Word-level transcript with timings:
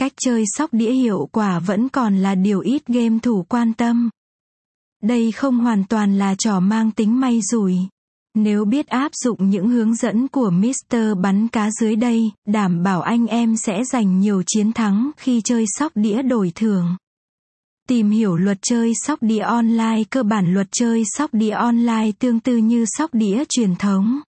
cách 0.00 0.12
chơi 0.20 0.44
sóc 0.56 0.74
đĩa 0.74 0.92
hiệu 0.92 1.28
quả 1.32 1.58
vẫn 1.58 1.88
còn 1.88 2.16
là 2.16 2.34
điều 2.34 2.60
ít 2.60 2.86
game 2.86 3.18
thủ 3.22 3.44
quan 3.48 3.72
tâm. 3.72 4.10
Đây 5.02 5.32
không 5.32 5.58
hoàn 5.58 5.84
toàn 5.84 6.18
là 6.18 6.34
trò 6.34 6.60
mang 6.60 6.90
tính 6.90 7.20
may 7.20 7.40
rủi. 7.42 7.74
Nếu 8.34 8.64
biết 8.64 8.86
áp 8.86 9.12
dụng 9.24 9.50
những 9.50 9.68
hướng 9.68 9.94
dẫn 9.94 10.28
của 10.28 10.50
Mr. 10.50 10.96
bắn 11.22 11.48
cá 11.48 11.70
dưới 11.80 11.96
đây, 11.96 12.30
đảm 12.46 12.82
bảo 12.82 13.02
anh 13.02 13.26
em 13.26 13.56
sẽ 13.56 13.84
giành 13.84 14.20
nhiều 14.20 14.42
chiến 14.46 14.72
thắng 14.72 15.10
khi 15.16 15.40
chơi 15.44 15.64
sóc 15.78 15.92
đĩa 15.94 16.22
đổi 16.22 16.52
thưởng. 16.54 16.96
Tìm 17.88 18.10
hiểu 18.10 18.36
luật 18.36 18.58
chơi 18.62 18.92
sóc 19.06 19.22
đĩa 19.22 19.42
online 19.42 20.02
cơ 20.10 20.22
bản 20.22 20.54
luật 20.54 20.66
chơi 20.72 21.02
sóc 21.16 21.34
đĩa 21.34 21.50
online 21.50 22.10
tương 22.18 22.40
tự 22.40 22.56
như 22.56 22.84
sóc 22.88 23.14
đĩa 23.14 23.44
truyền 23.48 23.76
thống. 23.76 24.20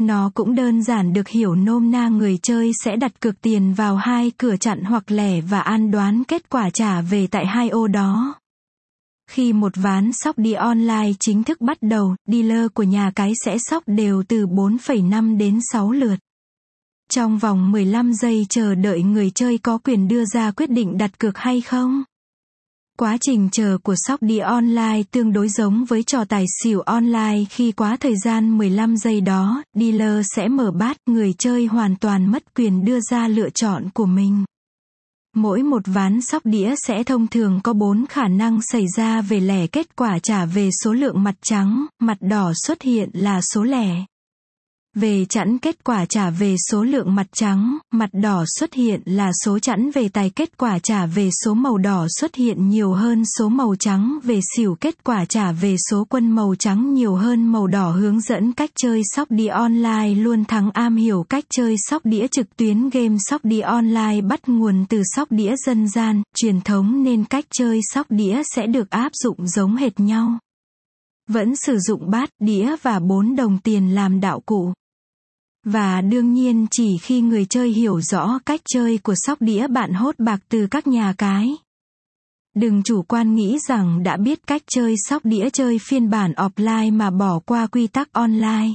Nó 0.00 0.30
cũng 0.34 0.54
đơn 0.54 0.82
giản 0.82 1.12
được 1.12 1.28
hiểu 1.28 1.54
nôm 1.54 1.90
na 1.90 2.08
người 2.08 2.38
chơi 2.42 2.72
sẽ 2.84 2.96
đặt 2.96 3.20
cược 3.20 3.40
tiền 3.40 3.74
vào 3.74 3.96
hai 3.96 4.32
cửa 4.38 4.56
chặn 4.56 4.82
hoặc 4.82 5.10
lẻ 5.10 5.40
và 5.40 5.60
an 5.60 5.90
đoán 5.90 6.24
kết 6.24 6.50
quả 6.50 6.70
trả 6.70 7.00
về 7.00 7.26
tại 7.26 7.46
hai 7.46 7.68
ô 7.68 7.86
đó. 7.86 8.34
Khi 9.30 9.52
một 9.52 9.72
ván 9.76 10.10
sóc 10.12 10.38
đi 10.38 10.52
online 10.52 11.10
chính 11.20 11.44
thức 11.44 11.60
bắt 11.60 11.78
đầu, 11.80 12.16
dealer 12.26 12.66
của 12.74 12.82
nhà 12.82 13.10
cái 13.14 13.32
sẽ 13.44 13.56
sóc 13.58 13.82
đều 13.86 14.22
từ 14.28 14.46
4,5 14.46 15.38
đến 15.38 15.58
6 15.72 15.92
lượt. 15.92 16.16
Trong 17.10 17.38
vòng 17.38 17.72
15 17.72 18.12
giây 18.14 18.46
chờ 18.48 18.74
đợi 18.74 19.02
người 19.02 19.30
chơi 19.30 19.58
có 19.58 19.78
quyền 19.78 20.08
đưa 20.08 20.24
ra 20.24 20.50
quyết 20.50 20.70
định 20.70 20.98
đặt 20.98 21.18
cược 21.18 21.38
hay 21.38 21.60
không. 21.60 22.04
Quá 22.98 23.16
trình 23.20 23.48
chờ 23.52 23.78
của 23.82 23.94
sóc 23.96 24.22
đi 24.22 24.38
online 24.38 25.02
tương 25.10 25.32
đối 25.32 25.48
giống 25.48 25.84
với 25.84 26.02
trò 26.02 26.24
tài 26.24 26.44
xỉu 26.62 26.80
online 26.80 27.44
khi 27.50 27.72
quá 27.72 27.96
thời 28.00 28.16
gian 28.24 28.58
15 28.58 28.96
giây 28.96 29.20
đó, 29.20 29.62
dealer 29.74 30.26
sẽ 30.36 30.48
mở 30.48 30.70
bát, 30.70 30.96
người 31.06 31.32
chơi 31.38 31.66
hoàn 31.66 31.96
toàn 31.96 32.32
mất 32.32 32.54
quyền 32.54 32.84
đưa 32.84 33.00
ra 33.00 33.28
lựa 33.28 33.50
chọn 33.50 33.84
của 33.94 34.06
mình. 34.06 34.44
Mỗi 35.34 35.62
một 35.62 35.82
ván 35.86 36.20
sóc 36.20 36.46
đĩa 36.46 36.74
sẽ 36.86 37.02
thông 37.02 37.26
thường 37.26 37.60
có 37.64 37.72
4 37.72 38.04
khả 38.08 38.28
năng 38.28 38.60
xảy 38.62 38.84
ra 38.96 39.20
về 39.20 39.40
lẻ 39.40 39.66
kết 39.66 39.96
quả 39.96 40.18
trả 40.22 40.44
về 40.44 40.70
số 40.84 40.92
lượng 40.92 41.22
mặt 41.22 41.34
trắng, 41.42 41.86
mặt 42.00 42.18
đỏ 42.20 42.52
xuất 42.66 42.82
hiện 42.82 43.10
là 43.12 43.40
số 43.40 43.62
lẻ. 43.62 44.04
Về 45.00 45.24
chẵn 45.24 45.58
kết 45.58 45.84
quả 45.84 46.04
trả 46.08 46.30
về 46.30 46.56
số 46.70 46.84
lượng 46.84 47.14
mặt 47.14 47.26
trắng, 47.32 47.78
mặt 47.92 48.10
đỏ 48.12 48.44
xuất 48.58 48.74
hiện 48.74 49.00
là 49.04 49.30
số 49.44 49.58
chẵn 49.58 49.90
về 49.90 50.08
tài 50.08 50.30
kết 50.30 50.58
quả 50.58 50.78
trả 50.78 51.06
về 51.06 51.30
số 51.44 51.54
màu 51.54 51.78
đỏ 51.78 52.06
xuất 52.20 52.34
hiện 52.34 52.68
nhiều 52.68 52.92
hơn 52.92 53.22
số 53.38 53.48
màu 53.48 53.74
trắng 53.78 54.18
về 54.22 54.40
xỉu 54.56 54.74
kết 54.74 55.04
quả 55.04 55.24
trả 55.24 55.52
về 55.52 55.76
số 55.90 56.04
quân 56.08 56.30
màu 56.30 56.54
trắng 56.58 56.94
nhiều 56.94 57.14
hơn 57.14 57.52
màu 57.52 57.66
đỏ 57.66 57.90
hướng 57.90 58.20
dẫn 58.20 58.52
cách 58.52 58.70
chơi 58.82 59.02
sóc 59.14 59.30
đi 59.30 59.46
online 59.46 60.14
luôn 60.14 60.44
thắng 60.44 60.70
am 60.70 60.96
hiểu 60.96 61.22
cách 61.28 61.44
chơi 61.56 61.76
sóc 61.88 62.06
đĩa 62.06 62.26
trực 62.28 62.56
tuyến 62.56 62.90
game 62.90 63.16
sóc 63.18 63.44
đi 63.44 63.60
online 63.60 64.20
bắt 64.20 64.48
nguồn 64.48 64.86
từ 64.88 65.02
sóc 65.14 65.32
đĩa 65.32 65.54
dân 65.66 65.88
gian, 65.88 66.22
truyền 66.36 66.60
thống 66.60 67.02
nên 67.02 67.24
cách 67.24 67.44
chơi 67.54 67.80
sóc 67.92 68.06
đĩa 68.10 68.42
sẽ 68.54 68.66
được 68.66 68.90
áp 68.90 69.12
dụng 69.14 69.48
giống 69.48 69.76
hệt 69.76 70.00
nhau. 70.00 70.38
Vẫn 71.28 71.56
sử 71.56 71.78
dụng 71.78 72.10
bát, 72.10 72.30
đĩa 72.40 72.76
và 72.82 72.98
bốn 72.98 73.36
đồng 73.36 73.58
tiền 73.58 73.94
làm 73.94 74.20
đạo 74.20 74.40
cụ. 74.40 74.72
Và 75.70 76.00
đương 76.00 76.32
nhiên 76.32 76.66
chỉ 76.70 76.98
khi 76.98 77.20
người 77.20 77.44
chơi 77.44 77.68
hiểu 77.68 78.00
rõ 78.00 78.38
cách 78.46 78.60
chơi 78.68 78.98
của 78.98 79.14
sóc 79.16 79.42
đĩa 79.42 79.66
bạn 79.66 79.92
hốt 79.92 80.14
bạc 80.18 80.40
từ 80.48 80.66
các 80.70 80.86
nhà 80.86 81.14
cái. 81.18 81.56
Đừng 82.54 82.82
chủ 82.82 83.02
quan 83.02 83.34
nghĩ 83.34 83.58
rằng 83.68 84.02
đã 84.02 84.16
biết 84.16 84.46
cách 84.46 84.62
chơi 84.66 84.94
sóc 85.08 85.24
đĩa 85.24 85.50
chơi 85.50 85.78
phiên 85.78 86.10
bản 86.10 86.32
offline 86.32 86.96
mà 86.96 87.10
bỏ 87.10 87.38
qua 87.38 87.66
quy 87.66 87.86
tắc 87.86 88.12
online. 88.12 88.68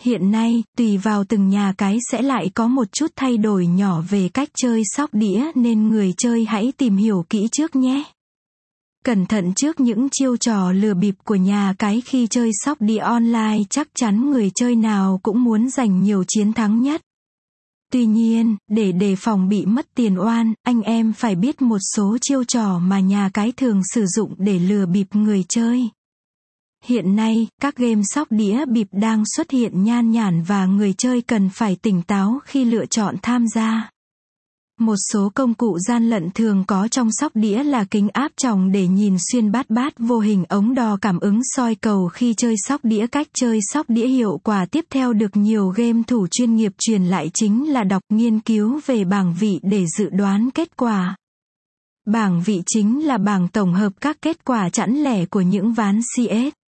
Hiện 0.00 0.30
nay, 0.30 0.62
tùy 0.76 0.96
vào 0.98 1.24
từng 1.24 1.48
nhà 1.48 1.74
cái 1.78 1.98
sẽ 2.10 2.22
lại 2.22 2.50
có 2.54 2.68
một 2.68 2.92
chút 2.92 3.12
thay 3.16 3.36
đổi 3.36 3.66
nhỏ 3.66 4.02
về 4.10 4.28
cách 4.28 4.48
chơi 4.56 4.82
sóc 4.84 5.14
đĩa 5.14 5.50
nên 5.54 5.88
người 5.88 6.14
chơi 6.16 6.44
hãy 6.44 6.72
tìm 6.76 6.96
hiểu 6.96 7.24
kỹ 7.28 7.48
trước 7.52 7.76
nhé. 7.76 8.04
Cẩn 9.04 9.26
thận 9.26 9.52
trước 9.56 9.80
những 9.80 10.08
chiêu 10.12 10.36
trò 10.36 10.72
lừa 10.72 10.94
bịp 10.94 11.14
của 11.24 11.34
nhà 11.34 11.74
cái 11.78 12.02
khi 12.04 12.26
chơi 12.26 12.50
sóc 12.64 12.80
đi 12.80 12.96
online 12.96 13.58
chắc 13.70 13.88
chắn 13.94 14.30
người 14.30 14.50
chơi 14.54 14.76
nào 14.76 15.20
cũng 15.22 15.44
muốn 15.44 15.70
giành 15.70 16.02
nhiều 16.02 16.24
chiến 16.28 16.52
thắng 16.52 16.82
nhất. 16.82 17.00
Tuy 17.92 18.06
nhiên, 18.06 18.56
để 18.70 18.92
đề 18.92 19.16
phòng 19.16 19.48
bị 19.48 19.66
mất 19.66 19.86
tiền 19.94 20.18
oan, 20.18 20.54
anh 20.62 20.82
em 20.82 21.12
phải 21.12 21.34
biết 21.34 21.62
một 21.62 21.78
số 21.94 22.18
chiêu 22.20 22.44
trò 22.44 22.78
mà 22.78 23.00
nhà 23.00 23.30
cái 23.34 23.52
thường 23.52 23.80
sử 23.94 24.06
dụng 24.06 24.34
để 24.38 24.58
lừa 24.58 24.86
bịp 24.86 25.06
người 25.12 25.44
chơi. 25.48 25.88
Hiện 26.84 27.16
nay, 27.16 27.46
các 27.62 27.76
game 27.76 28.02
sóc 28.02 28.28
đĩa 28.30 28.64
bịp 28.66 28.88
đang 28.92 29.22
xuất 29.36 29.50
hiện 29.50 29.84
nhan 29.84 30.10
nhản 30.10 30.42
và 30.42 30.66
người 30.66 30.94
chơi 30.98 31.20
cần 31.20 31.48
phải 31.48 31.76
tỉnh 31.82 32.02
táo 32.02 32.38
khi 32.44 32.64
lựa 32.64 32.86
chọn 32.86 33.16
tham 33.22 33.48
gia. 33.54 33.90
Một 34.80 34.96
số 35.12 35.30
công 35.34 35.54
cụ 35.54 35.78
gian 35.78 36.10
lận 36.10 36.30
thường 36.30 36.64
có 36.66 36.88
trong 36.88 37.08
sóc 37.12 37.32
đĩa 37.34 37.62
là 37.62 37.84
kính 37.84 38.08
áp 38.12 38.32
tròng 38.36 38.72
để 38.72 38.86
nhìn 38.86 39.16
xuyên 39.32 39.52
bát 39.52 39.70
bát 39.70 39.94
vô 39.98 40.18
hình 40.18 40.44
ống 40.48 40.74
đo 40.74 40.96
cảm 41.00 41.18
ứng 41.18 41.40
soi 41.42 41.74
cầu 41.74 42.08
khi 42.08 42.34
chơi 42.34 42.54
sóc 42.68 42.80
đĩa 42.84 43.06
cách 43.06 43.28
chơi 43.34 43.58
sóc 43.72 43.90
đĩa 43.90 44.06
hiệu 44.06 44.40
quả 44.44 44.66
tiếp 44.66 44.84
theo 44.90 45.12
được 45.12 45.36
nhiều 45.36 45.68
game 45.68 46.02
thủ 46.06 46.26
chuyên 46.30 46.56
nghiệp 46.56 46.72
truyền 46.78 47.04
lại 47.04 47.30
chính 47.34 47.72
là 47.72 47.84
đọc 47.84 48.02
nghiên 48.08 48.40
cứu 48.40 48.80
về 48.86 49.04
bảng 49.04 49.34
vị 49.40 49.60
để 49.62 49.84
dự 49.98 50.10
đoán 50.10 50.50
kết 50.50 50.76
quả. 50.76 51.16
Bảng 52.06 52.42
vị 52.42 52.62
chính 52.66 53.06
là 53.06 53.18
bảng 53.18 53.48
tổng 53.48 53.74
hợp 53.74 53.92
các 54.00 54.16
kết 54.22 54.44
quả 54.44 54.68
chẵn 54.68 54.94
lẻ 54.94 55.26
của 55.26 55.40
những 55.40 55.72
ván 55.72 56.00
CS. 56.00 56.63